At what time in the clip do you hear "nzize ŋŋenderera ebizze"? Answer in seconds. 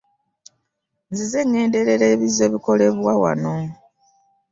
1.11-2.45